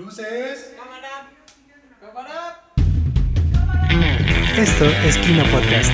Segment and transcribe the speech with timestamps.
[0.00, 0.74] Luces.
[0.78, 1.30] Cámara.
[2.00, 2.62] Cámara.
[4.56, 5.92] Esto es Kino Podcast.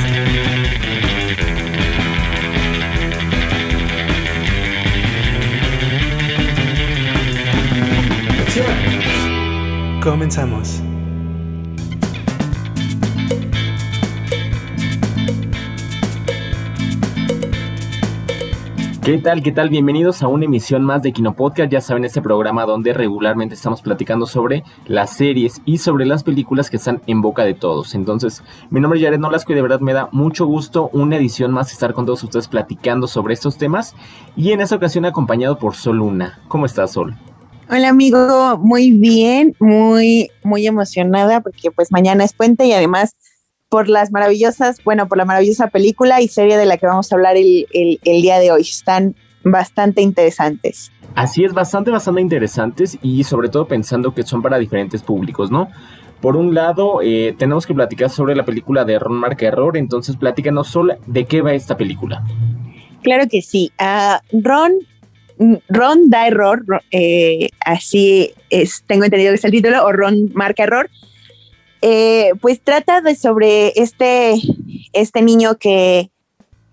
[10.03, 10.86] Comenzamos.
[19.07, 19.41] ¿Qué tal?
[19.41, 19.69] ¿Qué tal?
[19.69, 21.71] Bienvenidos a una emisión más de Kino Podcast.
[21.71, 26.71] Ya saben, este programa donde regularmente estamos platicando sobre las series y sobre las películas
[26.71, 27.95] que están en boca de todos.
[27.95, 31.53] Entonces, mi nombre es Jared Nolasco y de verdad me da mucho gusto una edición
[31.53, 33.95] más estar con todos ustedes platicando sobre estos temas.
[34.37, 36.41] Y en esta ocasión acompañado por Sol Luna.
[36.49, 37.17] ¿Cómo estás, Sol?
[37.71, 43.15] Hola amigo, muy bien, muy, muy emocionada porque pues mañana es puente y además
[43.77, 47.15] por las maravillosas, bueno, por la maravillosa película y serie de la que vamos a
[47.15, 47.67] hablar el,
[48.03, 48.63] día de hoy.
[48.63, 50.91] Están bastante interesantes.
[51.15, 55.69] Así es, bastante, bastante interesantes y sobre todo pensando que son para diferentes públicos, ¿no?
[56.23, 60.17] Por un lado, eh, tenemos que platicar sobre la película de Ron Marca Error, entonces
[60.17, 62.25] platícanos solo de qué va esta película.
[63.03, 63.73] Claro que sí.
[63.79, 64.73] Ah, Ron,
[65.69, 70.63] Ron da error, eh, así es, tengo entendido que es el título, o Ron marca
[70.63, 70.89] error,
[71.83, 74.35] eh, pues trata de sobre este,
[74.93, 76.11] este niño que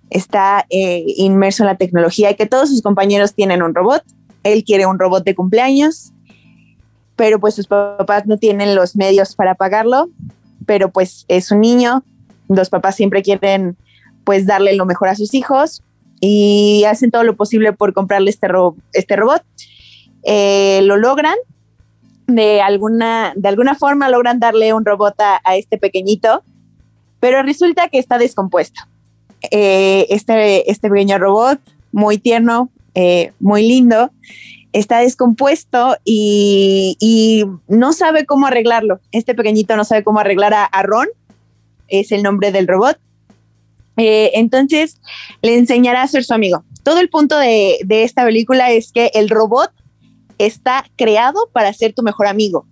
[0.09, 4.03] está eh, inmerso en la tecnología y que todos sus compañeros tienen un robot.
[4.43, 6.11] Él quiere un robot de cumpleaños,
[7.15, 10.09] pero pues sus papás no tienen los medios para pagarlo,
[10.65, 12.03] pero pues es un niño,
[12.47, 13.77] los papás siempre quieren
[14.23, 15.81] pues darle lo mejor a sus hijos
[16.19, 18.47] y hacen todo lo posible por comprarle este,
[18.93, 19.43] este robot.
[20.23, 21.35] Eh, lo logran,
[22.27, 26.43] de alguna, de alguna forma logran darle un robot a, este pequeñito,
[27.19, 28.81] pero resulta que está descompuesto.
[29.51, 31.59] Eh, este, este pequeño robot,
[31.91, 34.11] muy tierno, eh, muy lindo,
[34.71, 38.99] está descompuesto y, no sabe cómo arreglarlo.
[39.11, 41.07] Este pequeñito no sabe cómo arreglar a, Ron,
[41.87, 42.97] es el nombre del robot.
[43.97, 44.99] Eh, entonces
[45.41, 46.63] le enseñará a ser su amigo.
[46.81, 49.71] Todo el punto de, de esta película es que el robot
[50.37, 52.65] está creado para ser tu mejor amigo.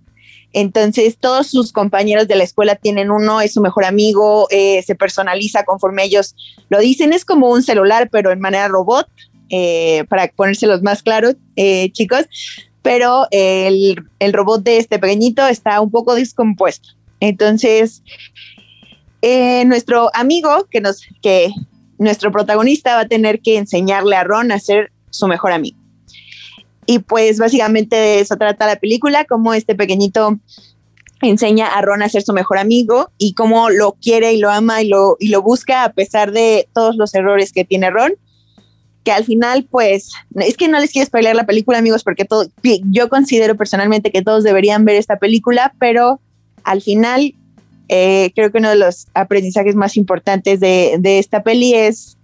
[0.54, 4.96] Entonces, todos sus compañeros de la escuela tienen uno, es su mejor amigo, eh, se
[4.96, 6.36] personaliza conforme ellos
[6.70, 7.14] lo dicen.
[7.14, 9.08] Es como un celular, pero en manera robot,
[9.50, 12.26] eh, para ponérselos más claros, eh, chicos.
[12.82, 13.96] Pero el,
[14.34, 16.90] robot de este pequeñito está un poco descompuesto.
[17.20, 18.02] Entonces,
[19.66, 21.52] nuestro amigo, que, nos, que
[22.00, 25.81] nuestro protagonista va a tener que enseñarle a Ron a ser su mejor amigo.
[26.92, 30.38] Y pues básicamente eso trata la película, cómo este pequeñito
[31.22, 34.82] enseña a Ron a ser su mejor amigo y cómo lo quiere y lo ama
[34.82, 38.16] y lo, y lo busca a pesar de todos los errores que tiene Ron.
[39.06, 42.48] Que al final, pues, es que no les quiero spoiler la película, amigos, porque todo,
[42.92, 46.20] yo considero personalmente que todos deberían ver esta película, pero
[46.66, 47.34] al final
[47.88, 52.18] eh, creo que uno de los aprendizajes más importantes de, de esta peli es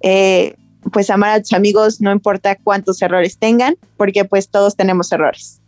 [0.00, 0.56] eh,
[0.92, 5.60] pues amar a tus amigos no importa cuántos errores tengan, porque pues todos tenemos errores.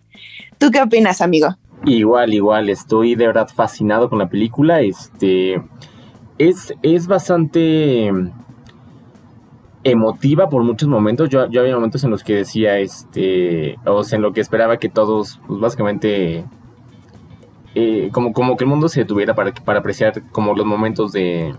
[0.59, 1.57] ¿Tú qué opinas, amigo?
[1.85, 4.81] Igual, igual, estoy de verdad fascinado con la película.
[4.81, 5.63] Este
[6.39, 8.11] es, es bastante
[9.85, 11.29] emotiva por muchos momentos.
[11.29, 14.79] Yo, yo había momentos en los que decía, este, o sea, en lo que esperaba
[14.79, 16.45] que todos, pues básicamente,
[17.75, 21.55] eh, como, como que el mundo se detuviera para, para apreciar como los momentos de,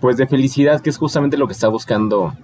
[0.00, 2.34] pues de felicidad, que es justamente lo que está buscando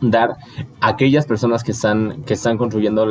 [0.00, 0.36] dar
[0.80, 3.06] a aquellas personas que están, que están construyendo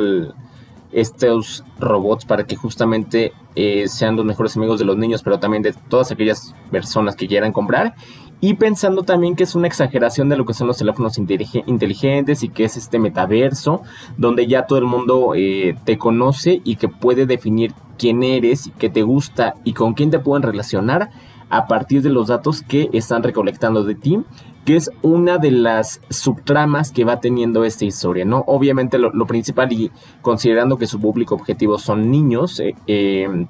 [0.92, 5.62] estos robots para que justamente eh, sean los mejores amigos de los niños, pero también
[5.62, 7.94] de todas aquellas personas que quieran comprar.
[8.42, 12.48] Y pensando también que es una exageración de lo que son los teléfonos inteligentes y
[12.48, 13.82] que es este metaverso,
[14.16, 18.88] donde ya todo el mundo eh, te conoce y que puede definir quién eres, qué
[18.88, 21.10] te gusta y con quién te pueden relacionar
[21.50, 24.20] a partir de los datos que están recolectando de ti
[24.64, 28.44] que es una de las subtramas que va teniendo esta historia, ¿no?
[28.46, 29.90] Obviamente lo, principal y
[30.20, 33.46] considerando que su público objetivo son niños, eh, eh,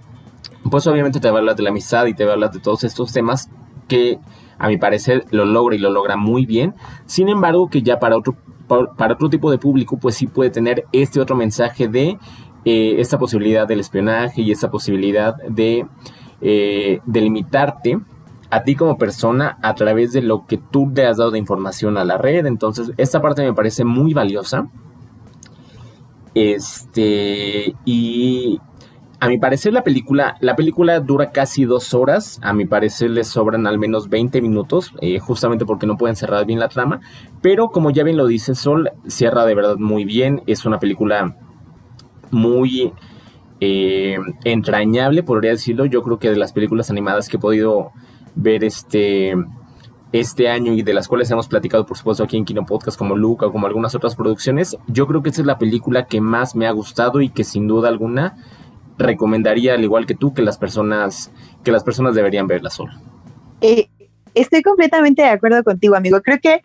[0.70, 2.60] pues obviamente te va a hablar de la amistad y te va a hablar de
[2.60, 3.50] todos estos temas
[3.88, 4.18] que
[4.58, 6.74] a mi parecer lo logra y lo logra muy bien,
[7.06, 8.36] sin embargo que ya para otro,
[8.68, 12.18] para, otro tipo de público pues sí puede tener este otro mensaje de
[12.64, 15.86] eh, esta posibilidad del espionaje y esta posibilidad de
[17.04, 18.00] delimitarte
[18.50, 21.96] a ti como persona a través de lo que tú te has dado de información
[21.96, 22.46] a la red.
[22.46, 24.68] Entonces, esta parte me parece muy valiosa.
[26.34, 28.60] Este, y
[29.20, 33.24] a mi parecer la película, la película dura casi dos horas, a mi parecer le
[33.24, 37.00] sobran al menos 20 minutos, eh, justamente porque no pueden cerrar bien la trama,
[37.42, 41.36] pero como ya bien lo dice Sol, cierra de verdad muy bien, es una película
[42.30, 42.92] muy
[43.60, 45.84] eh, entrañable, podría decirlo.
[45.84, 47.92] Yo creo que de las películas animadas que he podido
[48.34, 49.34] ver este,
[50.12, 53.16] este año y de las cuales hemos platicado, por supuesto, aquí en Kino Podcast, como
[53.16, 56.54] Luca o como algunas otras producciones, yo creo que esa es la película que más
[56.56, 58.36] me ha gustado y que sin duda alguna
[58.98, 61.32] recomendaría, al igual que tú, que las personas,
[61.64, 62.92] que las personas deberían verla solo.
[63.60, 63.88] Eh,
[64.34, 66.20] estoy completamente de acuerdo contigo, amigo.
[66.22, 66.62] Creo que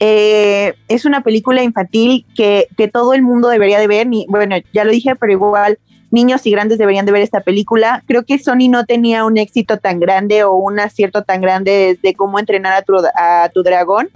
[0.00, 4.06] eh, es una película infantil que, que, todo el mundo debería de ver.
[4.06, 5.78] Ni, bueno, ya lo dije, pero igual
[6.10, 8.02] niños y grandes deberían de ver esta película.
[8.06, 12.14] Creo que Sony no tenía un éxito tan grande o un acierto tan grande de
[12.14, 14.08] cómo entrenar a tu, dragón.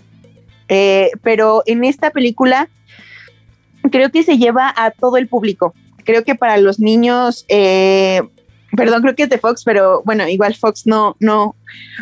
[0.69, 2.69] Eh, pero en esta película
[3.91, 5.75] creo que se lleva a todo el público.
[6.05, 8.23] Creo que para los niños, eh,
[8.77, 11.55] perdón, creo que es de Fox, pero bueno, igual Fox no, no,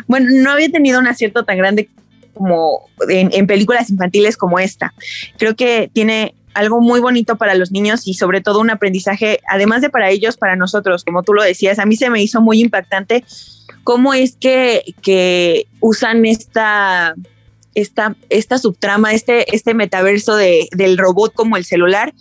[0.07, 1.89] bueno, no había tenido un acierto tan grande
[2.33, 4.93] como en películas infantiles como esta.
[5.37, 9.81] Creo que tiene algo muy bonito para los niños y sobre todo un aprendizaje, además
[9.81, 12.61] de para ellos, para nosotros, como tú lo decías, a mí se me hizo muy
[12.61, 13.23] impactante
[13.83, 17.15] cómo es que, que usan esta,
[17.75, 22.13] esta, esta subtrama, este, este metaverso de, del robot como el celular,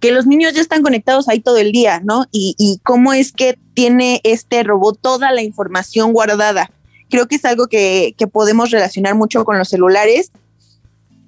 [0.00, 2.26] que los niños ya están conectados ahí todo el día, ¿no?
[2.30, 6.70] Y, y cómo es que tiene este robot toda la información guardada.
[7.10, 10.30] Creo que es algo que, que podemos relacionar mucho con los celulares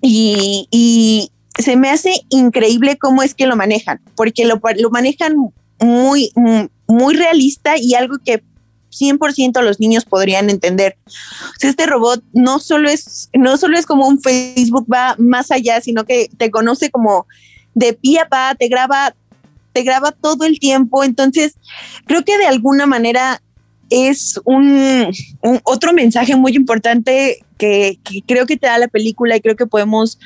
[0.01, 5.37] y, y, se me hace increíble cómo es que lo manejan, porque lo, lo manejan
[5.79, 6.33] muy,
[6.87, 8.43] muy realista y algo que
[8.91, 10.97] 100% los niños podrían entender.
[11.61, 16.05] Este robot no solo es no solo es como un Facebook va más allá, sino
[16.05, 17.27] que te conoce como
[17.75, 19.15] de pie a pa, te graba
[19.73, 21.55] te graba todo el tiempo, entonces
[22.07, 23.41] creo que de alguna manera
[23.89, 25.13] es un,
[25.43, 29.55] un otro mensaje muy importante que, que, creo que te da la película y creo
[29.55, 30.19] que podemos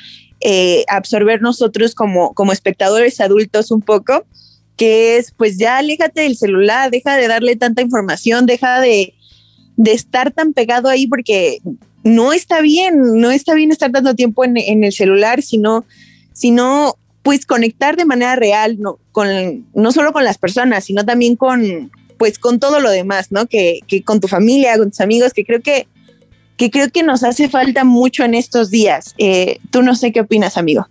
[0.47, 4.27] eh, absorber nosotros como, como espectadores adultos un poco,
[4.77, 9.15] que es pues ya aléjate del celular, deja de darle tanta información, deja de,
[9.75, 11.57] de estar tan pegado ahí porque
[12.03, 15.83] no está bien, no está bien estar dando tiempo en, en el celular, sino,
[16.31, 21.35] sino pues conectar de manera real, no, con, no solo con las personas, sino también
[21.35, 21.89] con,
[22.19, 23.47] pues con todo lo demás, ¿no?
[23.47, 25.87] Que, que con tu familia, con tus amigos, que creo que
[26.57, 29.13] que creo que nos hace falta mucho en estos días.
[29.17, 30.87] Eh, Tú no sé qué opinas, amigo.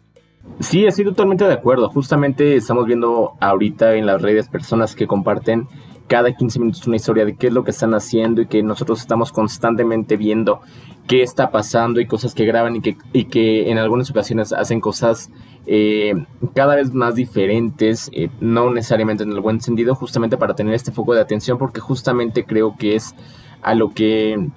[0.61, 1.89] Sí, estoy totalmente de acuerdo.
[1.89, 5.67] Justamente estamos viendo ahorita en las redes personas que comparten
[6.07, 9.01] cada 15 minutos una historia de qué es lo que están haciendo y que nosotros
[9.01, 10.61] estamos constantemente viendo
[11.07, 14.81] qué está pasando y cosas que graban y que, y que en algunas ocasiones hacen
[14.81, 15.31] cosas
[15.67, 16.15] eh,
[16.55, 20.93] cada vez más diferentes, eh, no necesariamente en el buen sentido, justamente para tener este
[20.93, 23.15] foco de atención porque justamente creo que es
[23.63, 24.51] a lo que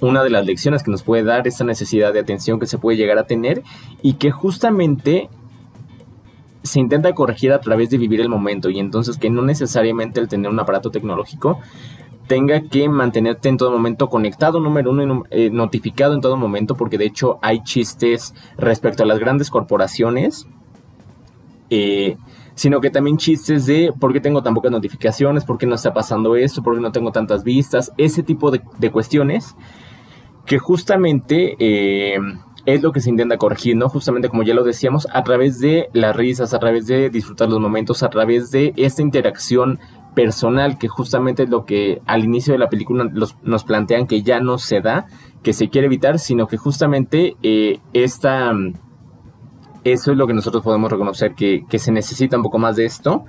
[0.00, 2.96] una de las lecciones que nos puede dar esa necesidad de atención que se puede
[2.96, 3.62] llegar a tener
[4.02, 5.28] y que justamente
[6.62, 8.70] se intenta corregir a través de vivir el momento.
[8.70, 11.58] Y entonces que no necesariamente el tener un aparato tecnológico
[12.26, 16.98] tenga que mantenerte en todo momento conectado, número uno, eh, notificado en todo momento, porque
[16.98, 20.46] de hecho hay chistes respecto a las grandes corporaciones,
[21.70, 22.18] eh,
[22.58, 25.94] sino que también chistes de por qué tengo tan pocas notificaciones, por qué no está
[25.94, 29.54] pasando esto, por qué no tengo tantas vistas, ese tipo de, de cuestiones
[30.44, 32.18] que justamente eh,
[32.66, 33.88] es lo que se intenta corregir, ¿no?
[33.88, 37.60] Justamente como ya lo decíamos, a través de las risas, a través de disfrutar los
[37.60, 39.78] momentos, a través de esta interacción
[40.16, 44.22] personal, que justamente es lo que al inicio de la película los, nos plantean que
[44.22, 45.06] ya no se da,
[45.44, 48.52] que se quiere evitar, sino que justamente eh, esta,
[49.92, 53.24] eso es lo que nosotros podemos reconocer, que, se necesita un poco más de esto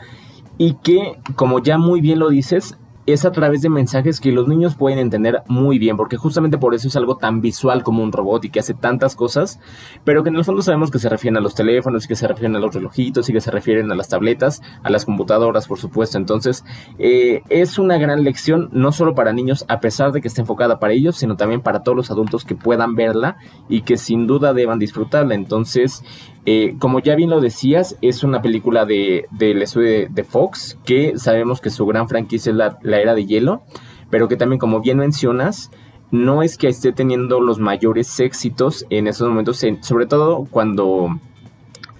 [0.57, 2.77] y que, como ya muy bien lo dices,
[3.13, 6.75] es a través de mensajes que los niños pueden entender muy bien, porque justamente por
[6.75, 9.59] eso es algo tan visual como un robot y que hace tantas cosas,
[10.03, 12.27] pero que en el fondo sabemos que se refieren a los teléfonos y que se
[12.27, 15.79] refieren a los relojitos y que se refieren a las tabletas, a las computadoras, por
[15.79, 16.17] supuesto.
[16.17, 16.63] Entonces,
[16.99, 20.79] eh, es una gran lección, no solo para niños, a pesar de que esté enfocada
[20.79, 23.37] para ellos, sino también para todos los adultos que puedan verla
[23.67, 25.33] y que sin duda deban disfrutarla.
[25.33, 26.03] Entonces,
[26.45, 31.17] eh, como ya bien lo decías, es una película de, del estudio de, Fox, que
[31.17, 33.61] sabemos que su gran franquicia es la, era de hielo,
[34.09, 35.69] pero que también, como bien mencionas,
[36.11, 41.19] no es que esté teniendo los mayores éxitos en esos momentos, sobre todo cuando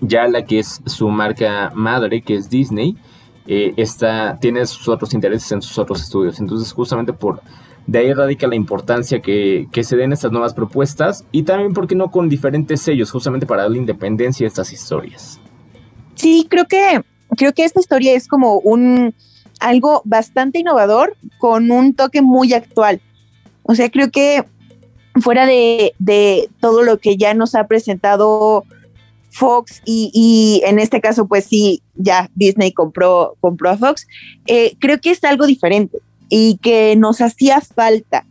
[0.01, 2.98] ya la que es su marca madre, que es Disney,
[3.46, 6.39] eh, está, tiene sus otros intereses en sus otros estudios.
[6.39, 7.41] Entonces, justamente por
[7.89, 11.96] de ahí radica la importancia que, se den estas nuevas propuestas y también, ¿por qué
[11.96, 15.39] no con diferentes sellos, justamente para darle independencia a estas historias?
[16.13, 17.01] Sí, creo que,
[17.36, 19.15] creo que esta historia es como un
[19.60, 23.01] algo bastante innovador con un toque muy actual.
[23.63, 24.46] O sea, creo que
[25.22, 28.65] fuera de, de todo lo que ya nos ha presentado
[29.31, 34.05] Fox y, en este caso, pues sí, ya Disney compró, compró a Fox,
[34.46, 38.25] eh, creo que es algo diferente y que nos hacía falta.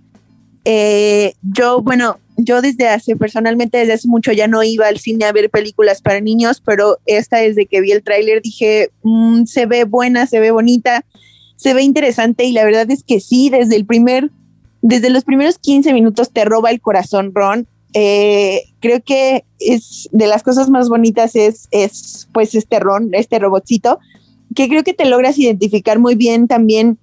[0.65, 5.25] Eh, yo, bueno, yo desde hace, personalmente desde hace mucho ya no iba al cine
[5.25, 9.67] a ver películas para niños, pero esta desde que vi el tráiler dije, mm, se
[9.67, 11.05] ve buena, se ve bonita,
[11.57, 14.31] se ve interesante y la verdad es que sí, desde el primer,
[14.81, 17.67] desde los primeros 15 minutos te roba el corazón Ron.
[17.95, 23.39] Eh, creo que es de las cosas más bonitas es, es pues este Ron, este
[23.41, 23.99] robotcito,
[24.55, 26.99] que creo que te logras identificar muy bien también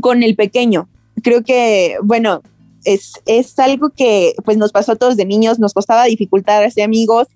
[0.00, 0.88] con el pequeño.
[1.22, 2.42] Creo que, bueno,
[2.84, 6.84] es, es algo que pues nos pasó a todos de niños, nos costaba dificultar hacer
[6.84, 7.26] amigos.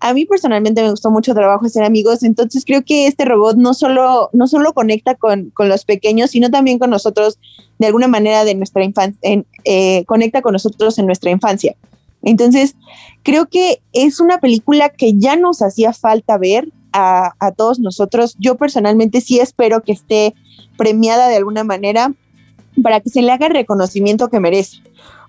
[0.00, 3.72] A mí personalmente me gustó mucho trabajo hacer amigos, entonces creo que este robot no
[3.72, 7.38] solo, no solo conecta con, con los pequeños, sino también con nosotros
[7.78, 9.18] de alguna manera de nuestra infancia,
[9.64, 11.76] eh, conecta con nosotros en nuestra infancia.
[12.22, 12.76] Entonces,
[13.22, 18.36] creo que es una película que ya nos hacía falta ver a, a, todos nosotros.
[18.38, 20.34] Yo personalmente sí espero que esté
[20.82, 22.12] premiada de alguna manera
[22.82, 24.78] para que se le haga el reconocimiento que merece.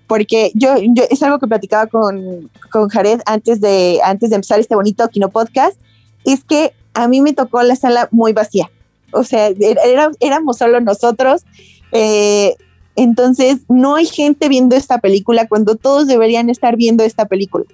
[0.08, 4.58] Porque yo, yo es algo que platicaba con, con Jared antes de, antes de empezar
[4.58, 5.78] este bonito Kino Podcast,
[6.24, 8.68] es que a mí me tocó la sala muy vacía.
[9.12, 11.44] O sea, era, éramos solo nosotros.
[11.92, 12.56] Eh,
[12.96, 17.64] entonces, no hay gente viendo esta película cuando todos deberían estar viendo esta película.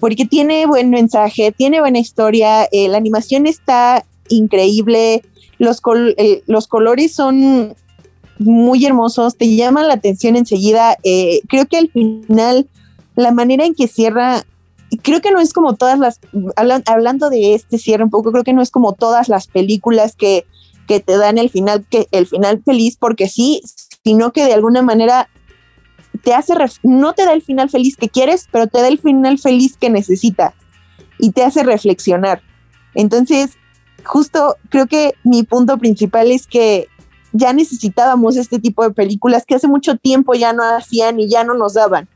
[0.00, 5.22] Porque tiene buen mensaje, tiene buena historia, eh, la animación está increíble,
[5.62, 5.80] los,
[6.16, 7.76] eh, los colores son
[8.40, 10.98] muy hermosos, te llaman la atención enseguida.
[11.04, 12.68] Eh, creo que al final,
[13.14, 14.44] la manera en que cierra,
[15.02, 16.18] creo que no es como todas las,
[16.86, 20.46] hablando de este cierre un poco, creo que no es como todas las películas que,
[20.88, 23.62] que te dan el final, que el final feliz, porque sí,
[24.02, 25.28] sino que de alguna manera
[26.24, 29.38] te hace, no te da el final feliz que quieres, pero te da el final
[29.38, 30.54] feliz que necesitas
[31.20, 32.42] y te hace reflexionar.
[32.94, 33.52] Entonces,
[34.04, 36.88] justo creo que mi punto principal es que
[37.32, 41.44] ya necesitábamos este tipo de películas que hace mucho tiempo ya no hacían y ya
[41.44, 42.08] no nos daban.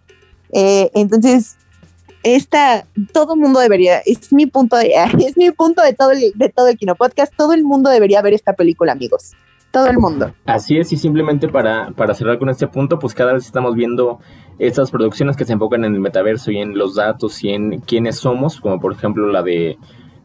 [0.52, 1.56] Eh, entonces,
[2.22, 4.92] esta, todo el mundo debería, es mi punto de,
[5.26, 8.22] es mi punto de todo el, de todo el Kino Podcast, todo el mundo debería
[8.22, 9.32] ver esta película, amigos.
[9.70, 10.32] Todo el mundo.
[10.46, 14.20] Así es, y simplemente para, para cerrar con este punto, pues cada vez estamos viendo
[14.58, 18.16] estas producciones que se enfocan en el metaverso y en los datos y en quiénes
[18.16, 19.76] somos, como por ejemplo la de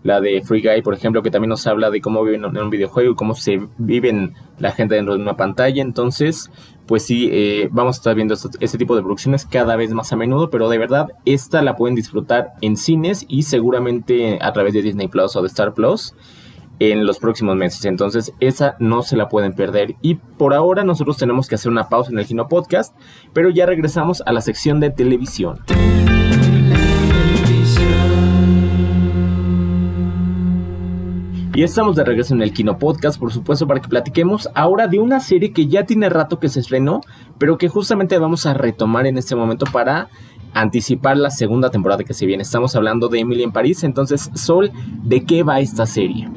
[0.03, 2.69] la de Free Guy, por ejemplo, que también nos habla de cómo viven en un
[2.69, 5.81] videojuego y cómo se viven la gente dentro de una pantalla.
[5.81, 6.49] Entonces,
[6.87, 10.15] pues sí, eh, vamos a estar viendo este, tipo de producciones cada vez más a
[10.15, 14.81] menudo, pero de verdad, esta la pueden disfrutar en cines y seguramente a través de
[14.81, 16.15] Disney Plus o de Star Plus
[16.79, 17.85] en los próximos meses.
[17.85, 19.95] Entonces, esa no se la pueden perder.
[20.01, 22.95] Y por ahora nosotros tenemos que hacer una pausa en el Gino Podcast,
[23.33, 25.59] pero ya regresamos a la sección de televisión.
[31.53, 34.99] Y estamos de regreso en el Kino Podcast, por supuesto, para que platiquemos ahora de
[34.99, 37.01] una serie que ya tiene rato que se estrenó,
[37.37, 40.07] pero que justamente vamos a retomar en este momento para
[40.53, 42.43] anticipar la segunda temporada que se viene.
[42.43, 44.71] Estamos hablando de Emily en París, entonces, Sol,
[45.03, 46.29] ¿de qué va esta serie?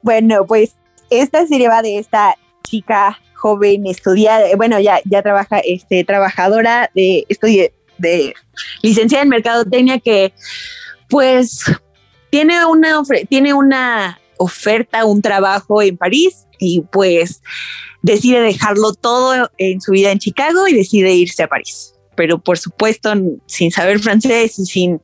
[0.00, 0.76] Bueno, pues
[1.10, 7.26] esta serie va de esta chica joven estudiada, bueno, ya, ya trabaja, este, trabajadora de
[7.28, 7.68] estudio
[7.98, 8.32] de
[8.82, 10.32] licenciada en mercadotecnia que
[11.08, 11.64] pues
[12.36, 17.42] tiene una, tiene una oferta, un trabajo en París y pues
[18.02, 21.94] decide dejarlo todo en su vida en Chicago y decide irse a París.
[22.14, 23.14] Pero por supuesto,
[23.46, 25.00] sin saber francés y sin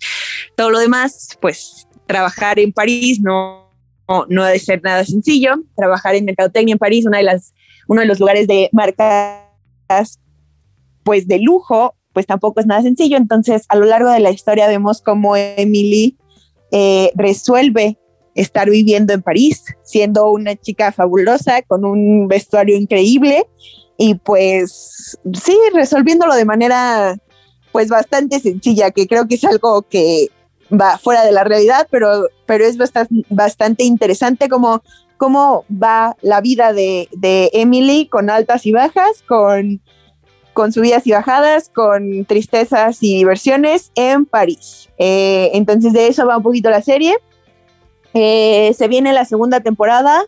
[0.57, 3.71] todo lo demás, pues trabajar en París no,
[4.07, 5.55] no, no debe ser nada sencillo.
[5.75, 7.55] Trabajar en mercadotecnia en París, una de las,
[7.89, 10.21] uno de los lugares de marcas
[11.03, 13.17] pues de lujo, pues tampoco es nada sencillo.
[13.17, 16.19] Entonces, a lo largo de la historia vemos cómo Emily
[16.73, 17.99] eh, resuelve
[18.35, 23.47] estar viviendo en París, siendo una chica fabulosa, con un vestuario increíble
[23.99, 27.17] y pues sí, resolviéndolo de manera
[27.73, 30.29] pues bastante sencilla, que creo que es algo que
[30.71, 32.77] va fuera de la realidad, pero, pero es
[33.29, 34.83] bastante, interesante como
[35.19, 37.09] cómo va la vida de
[37.53, 39.81] Emily con altas y bajas, con
[40.53, 44.89] con subidas y bajadas, con tristezas y diversiones en París.
[44.99, 47.17] Eh, entonces de eso va un poquito la serie.
[48.15, 50.23] Eh, se viene la segunda temporada.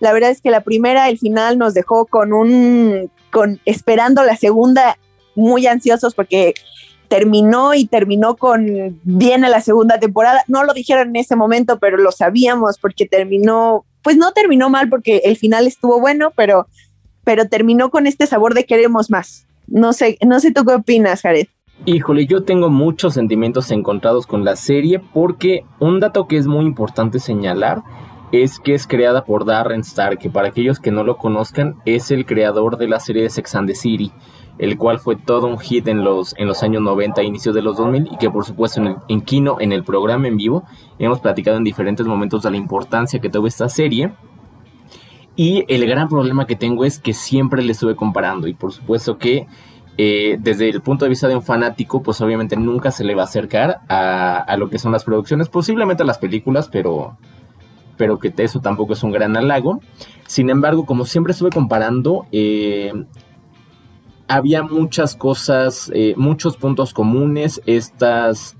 [0.00, 4.36] La verdad es que la primera, el final nos dejó con un, con esperando la
[4.36, 4.98] segunda,
[5.34, 6.54] muy ansiosos porque
[7.08, 10.44] terminó y terminó con viene la segunda temporada.
[10.48, 14.88] No lo dijeron en ese momento, pero lo sabíamos porque terminó, pues no terminó mal
[14.88, 16.66] porque el final estuvo bueno, pero,
[17.22, 19.46] pero terminó con este sabor de queremos más.
[19.72, 21.46] No sé, no sé tú qué opinas, Jared.
[21.86, 26.66] Híjole, yo tengo muchos sentimientos encontrados con la serie porque un dato que es muy
[26.66, 27.82] importante señalar
[28.32, 32.10] es que es creada por Darren Star, que para aquellos que no lo conozcan es
[32.10, 34.12] el creador de la serie de Sex and the City,
[34.58, 37.78] el cual fue todo un hit en los, en los años 90, inicios de los
[37.78, 40.64] 2000 y que por supuesto en, el, en Kino, en el programa en vivo,
[40.98, 44.12] hemos platicado en diferentes momentos de la importancia que tuvo esta serie.
[45.34, 48.46] Y el gran problema que tengo es que siempre le estuve comparando.
[48.48, 49.46] Y por supuesto que
[49.98, 53.22] eh, desde el punto de vista de un fanático, pues obviamente nunca se le va
[53.22, 57.16] a acercar a, a lo que son las producciones, posiblemente a las películas, pero
[57.98, 59.80] pero que eso tampoco es un gran halago.
[60.26, 62.92] Sin embargo, como siempre estuve comparando, eh,
[64.26, 68.56] había muchas cosas, eh, muchos puntos comunes, estas,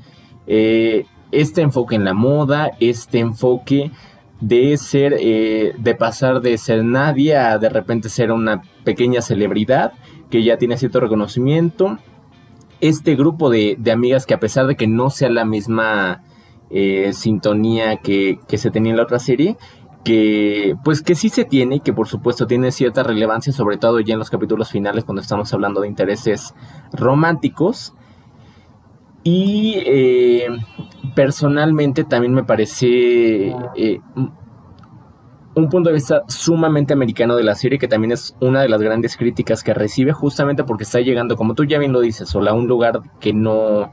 [0.47, 3.91] este enfoque en la moda, este enfoque
[4.42, 9.92] de ser, de pasar de ser nadie a de repente ser una pequeña celebridad
[10.30, 11.99] que ya tiene cierto reconocimiento.
[12.80, 16.22] Este grupo de, de amigas que a pesar de que no sea la misma
[16.75, 19.58] eh, sintonía que, se tenía en la otra serie,
[20.04, 24.00] que pues que sí se tiene y que por supuesto tiene cierta relevancia, sobre todo
[24.00, 26.54] ya en los capítulos finales cuando estamos hablando de intereses
[26.94, 27.92] románticos.
[29.22, 30.46] Y eh,
[31.14, 34.00] personalmente también me parece eh,
[35.54, 38.81] un punto de vista sumamente americano de la serie, que también es una de las
[38.81, 42.50] grandes críticas que recibe, justamente porque está llegando, como tú ya bien lo dices, solo
[42.50, 43.92] a un lugar que no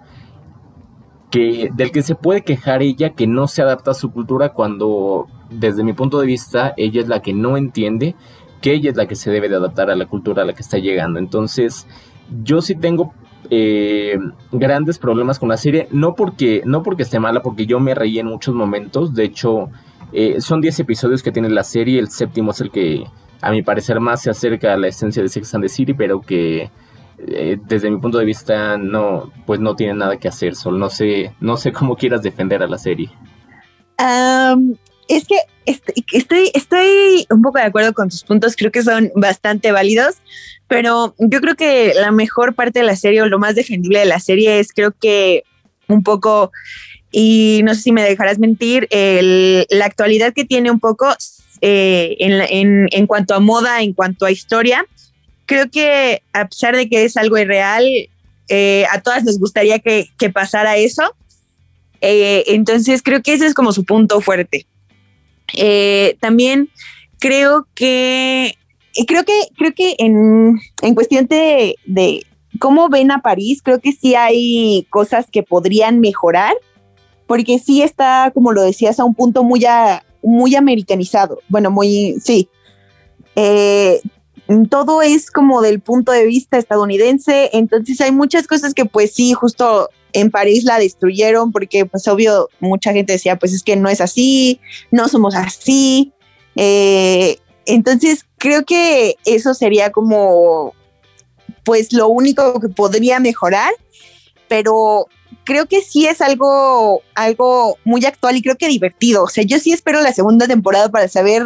[1.30, 5.28] que del que se puede quejar ella que no se adapta a su cultura cuando
[5.52, 8.16] desde mi punto de vista ella es la que no entiende
[8.62, 10.62] que ella es la que se debe de adaptar a la cultura a la que
[10.62, 11.20] está llegando.
[11.20, 11.88] Entonces
[12.44, 13.14] yo sí tengo
[13.50, 14.17] eh,
[14.51, 15.88] grandes problemas con la serie.
[15.91, 19.13] No porque no porque esté mala porque yo me reí en muchos momentos.
[19.13, 19.69] De hecho
[20.12, 22.00] eh, son 10 episodios que tiene la serie.
[22.00, 23.05] El séptimo es el que
[23.41, 26.22] a mi parecer más se acerca a la esencia de Sex and the City pero
[26.22, 26.69] que
[27.17, 30.77] eh, desde mi punto de vista no pues no tiene nada que hacer Sol.
[30.77, 33.10] No sé no sé cómo quieras defender a la serie.
[35.08, 38.55] Es que estoy, estoy un poco de acuerdo con tus puntos.
[38.55, 40.17] Creo que son bastante válidos
[40.70, 44.06] pero yo creo que la mejor parte de la serie o lo más defendible de
[44.06, 45.43] la serie es creo que
[45.88, 46.52] un poco
[47.12, 51.13] y no sé si me dejarás mentir la actualidad que tiene un poco
[51.62, 54.86] eh, en, en, en cuanto a moda en cuanto a historia
[55.50, 57.84] creo que a pesar de que es algo irreal,
[58.50, 61.15] eh, a todas nos gustaría que, pasara eso.
[62.02, 64.67] Eh, entonces creo que ese es como su punto fuerte.
[66.20, 66.70] También
[67.17, 68.60] creo que
[69.08, 70.60] creo que creo que en,
[70.95, 72.25] cuestión de, de,
[72.60, 76.56] cómo ven a París, creo que sí hay cosas que podrían mejorar,
[77.28, 79.65] porque sí está, como lo decías, a un punto muy,
[80.23, 81.39] muy americanizado.
[81.47, 82.49] Bueno, muy, sí
[84.69, 89.34] todo es como del punto de vista estadounidense, entonces hay muchas cosas que pues sí,
[89.34, 93.89] justo en París la destruyeron porque pues obvio mucha gente decía pues es que no
[93.89, 94.60] es así,
[94.91, 96.13] no somos así,
[96.56, 100.73] eh, entonces creo que eso sería como
[101.63, 103.71] pues lo único que podría mejorar,
[104.47, 105.08] pero
[105.43, 109.23] creo que sí es algo, algo muy actual y creo que divertido.
[109.23, 111.45] O sea, yo sí espero la segunda temporada para saber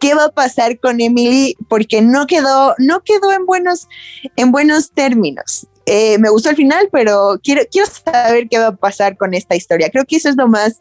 [0.00, 3.88] qué va a pasar con Emily porque no quedó, no quedó en buenos,
[4.36, 5.66] en buenos términos.
[5.86, 9.56] Eh, me gustó el final, pero quiero, quiero saber qué va a pasar con esta
[9.56, 9.90] historia.
[9.90, 10.80] Creo que eso es lo más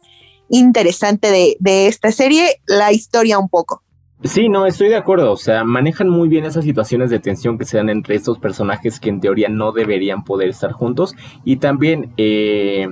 [0.49, 3.83] interesante de, de esta serie, la historia un poco.
[4.23, 5.31] Sí, no, estoy de acuerdo.
[5.33, 9.01] O sea, manejan muy bien esas situaciones de tensión que se dan entre estos personajes
[9.01, 11.13] que en teoría no deberían poder estar juntos.
[11.43, 12.87] Y también eh,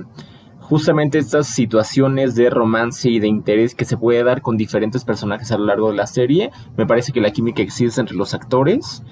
[0.60, 5.50] justamente estas situaciones de romance y de interés que se puede dar con diferentes personajes
[5.52, 6.50] a lo largo de la serie.
[6.76, 9.02] Me parece que la química existe entre los actores.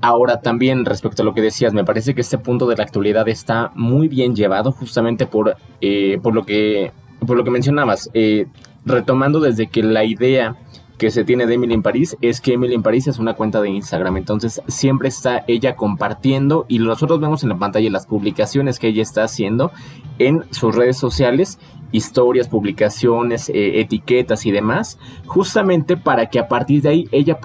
[0.00, 3.28] Ahora también respecto a lo que decías, me parece que este punto de la actualidad
[3.28, 6.92] está muy bien llevado justamente por, eh, por, lo, que,
[7.26, 8.08] por lo que mencionabas.
[8.14, 8.46] Eh,
[8.86, 10.56] retomando desde que la idea
[10.98, 13.60] que se tiene de Emily en París es que Emily en París es una cuenta
[13.60, 14.16] de Instagram.
[14.16, 19.02] Entonces siempre está ella compartiendo y nosotros vemos en la pantalla las publicaciones que ella
[19.02, 19.70] está haciendo
[20.18, 21.60] en sus redes sociales,
[21.92, 27.38] historias, publicaciones, eh, etiquetas y demás, justamente para que a partir de ahí ella,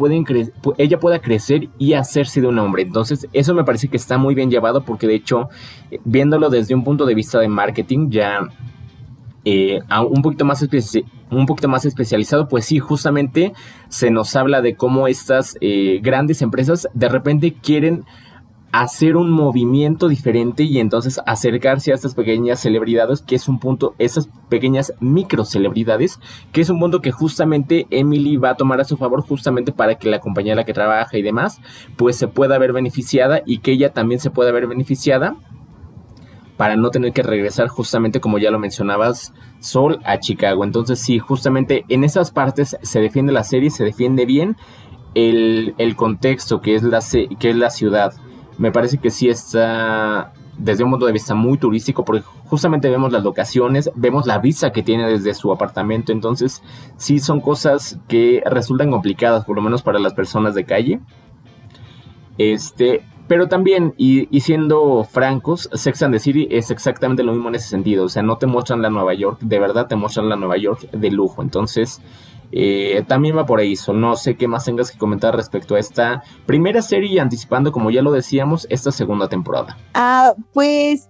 [0.78, 2.82] ella pueda crecer y hacerse de un hombre.
[2.82, 5.50] Entonces eso me parece que está muy bien llevado porque de hecho,
[6.04, 8.40] viéndolo desde un punto de vista de marketing, ya
[9.46, 9.80] eh,
[10.10, 10.66] un, poquito más
[11.32, 13.54] un poquito más especializado, pues sí, justamente
[13.90, 18.06] se nos habla de cómo estas eh, grandes empresas de repente quieren
[18.74, 23.94] hacer un movimiento diferente y entonces acercarse a estas pequeñas celebridades, que es un punto,
[24.00, 26.20] esas pequeñas micro celebridades,
[26.52, 29.96] que es un punto que justamente Emily va a tomar a su favor justamente para
[29.96, 31.62] que la compañía en la que trabaja y demás,
[31.98, 35.36] pues se pueda ver beneficiada y que ella también se pueda ver beneficiada
[36.58, 40.64] para no tener que regresar justamente como ya lo mencionabas, Sol a Chicago.
[40.64, 44.58] Entonces sí, justamente en esas partes se defiende la serie, se defiende bien
[45.16, 47.00] el, el contexto que es, la,
[47.40, 48.14] que es la ciudad
[48.58, 53.12] me parece que sí está desde un punto de vista muy turístico, porque justamente vemos
[53.12, 56.62] las locaciones, vemos la vista que tiene desde su apartamento, entonces
[56.96, 61.00] sí son cosas que resultan complicadas, por lo menos para las personas de calle.
[62.38, 67.56] Este, pero también, y, siendo francos, Sex and the City es exactamente lo mismo en
[67.56, 68.06] ese sentido.
[68.06, 70.90] O sea, no te muestran la Nueva York, de verdad te muestran la Nueva York
[70.92, 71.42] de lujo.
[71.42, 72.02] Entonces,
[72.52, 75.80] eh, también va por ahí, so, no sé qué más tengas que comentar respecto a
[75.80, 79.78] esta primera serie y anticipando, como ya lo decíamos, esta segunda temporada.
[79.94, 81.10] Ah, pues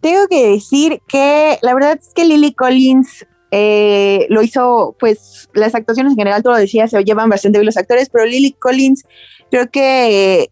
[0.00, 5.74] tengo que decir que la verdad es que Lily Collins eh, lo hizo, pues las
[5.74, 9.04] actuaciones en general, tú lo decías, se llevan bastante bien los actores, pero Lily Collins
[9.50, 10.50] creo que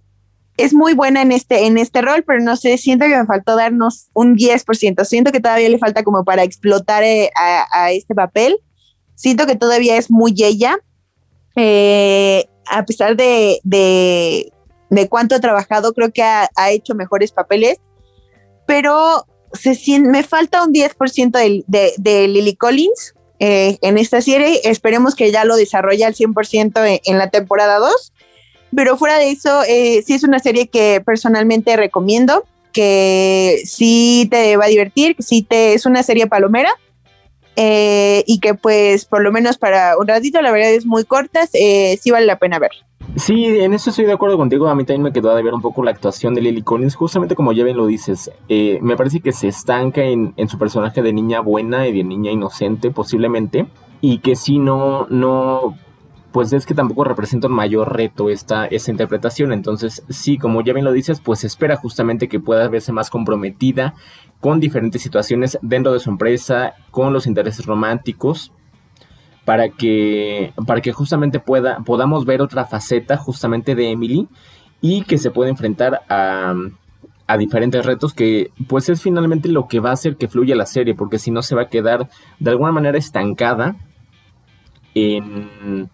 [0.56, 3.56] es muy buena en este, en este rol, pero no sé, siento que me faltó
[3.56, 8.58] darnos un 10%, siento que todavía le falta como para explotar eh, a este papel.
[9.14, 10.78] Siento que todavía es muy ella,
[11.56, 14.50] eh, a pesar de, de,
[15.08, 17.78] cuánto ha trabajado, creo que ha, hecho mejores papeles,
[18.66, 24.60] pero se, me falta un 10% de, de, Lily Collins eh, en esta serie.
[24.64, 28.12] Esperemos que ya lo desarrolle al 100% en, la temporada 2.
[28.74, 34.56] Pero fuera de eso, eh, sí es una serie que personalmente recomiendo, que sí te
[34.56, 36.70] va a divertir, que sí te, es una serie palomera
[37.56, 41.50] eh, y que pues por lo menos para un ratito, la verdad es muy cortas,
[41.54, 42.72] eh, sí vale la pena ver.
[43.16, 44.66] Sí, en eso estoy de acuerdo contigo.
[44.66, 46.96] A mí también me quedó de ver un poco la actuación de Lily Collins.
[46.96, 51.12] Justamente como ya bien lo dices, me parece que se estanca en, su personaje de
[51.12, 53.66] niña buena y de niña inocente, posiblemente.
[54.00, 55.76] Y que si no, no,
[56.34, 59.52] pues es que tampoco representa un mayor reto esta, esta interpretación.
[59.52, 63.94] Entonces, sí, como ya bien lo dices, pues espera justamente que pueda verse más comprometida
[64.40, 68.50] con diferentes situaciones dentro de su empresa, con los intereses románticos,
[69.44, 74.26] para que, para que justamente pueda, podamos ver otra faceta justamente de Emily
[74.80, 76.52] y que se pueda enfrentar a,
[77.28, 80.66] a diferentes retos que pues es finalmente lo que va a hacer que fluya la
[80.66, 82.08] serie, porque si no se va a quedar
[82.40, 83.76] de alguna manera estancada
[84.96, 85.90] en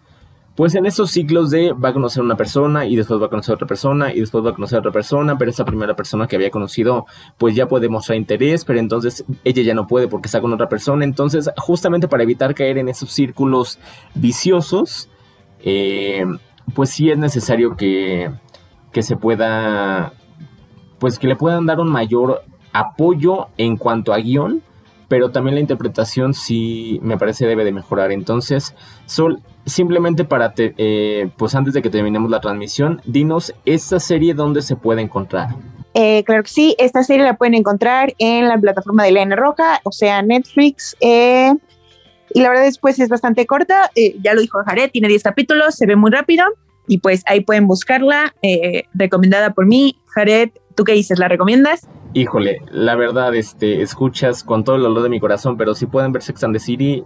[0.55, 3.55] pues en esos ciclos de va a conocer una persona y después va a conocer
[3.55, 6.51] otra persona y después va a conocer otra persona, pero esa primera persona que había
[6.51, 7.05] conocido
[7.37, 10.67] pues ya puede mostrar interés, pero entonces ella ya no puede porque está con otra
[10.67, 11.05] persona.
[11.05, 13.79] Entonces justamente para evitar caer en esos círculos
[14.13, 15.09] viciosos,
[15.61, 16.25] eh,
[16.73, 18.31] pues sí es necesario que,
[18.91, 20.13] que se pueda,
[20.99, 24.61] pues que le puedan dar un mayor apoyo en cuanto a guion
[25.11, 28.13] pero también la interpretación sí me parece debe de mejorar.
[28.13, 28.73] Entonces,
[29.05, 34.33] Sol, simplemente para, te, eh, pues antes de que terminemos la transmisión, dinos esta serie
[34.33, 35.49] dónde se puede encontrar.
[35.95, 39.81] Eh, claro que sí, esta serie la pueden encontrar en la plataforma de Lena Roja,
[39.83, 40.95] o sea, Netflix.
[41.01, 41.51] Eh,
[42.33, 45.87] y la verdad después es bastante corta, ya lo dijo Jared, tiene 10 capítulos, se
[45.87, 46.45] ve muy rápido
[46.87, 48.33] y pues ahí pueden buscarla,
[48.93, 49.97] recomendada por mí.
[50.05, 51.19] Jared, ¿tú qué dices?
[51.19, 51.85] ¿La recomiendas?
[52.13, 56.11] Híjole, la verdad, este, escuchas con todo el dolor de mi corazón, pero si pueden
[56.11, 57.05] ver Sex and the City,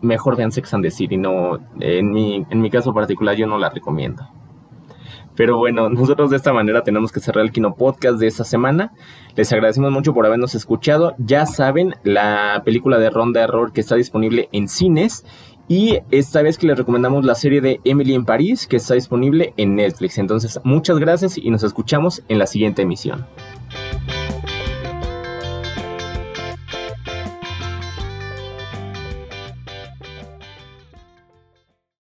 [0.00, 1.18] mejor vean Sex and the City.
[1.18, 4.26] No, en mi, en mi caso particular yo no la recomiendo.
[5.34, 8.92] Pero bueno, nosotros de esta manera tenemos que cerrar el Kino Podcast de esta semana.
[9.36, 11.14] Les agradecemos mucho por habernos escuchado.
[11.18, 15.26] Ya saben, la película de Ronda Error que está disponible en cines.
[15.68, 19.54] Y esta vez que les recomendamos la serie de Emily en París que está disponible
[19.56, 20.18] en Netflix.
[20.18, 23.26] Entonces, muchas gracias y nos escuchamos en la siguiente emisión.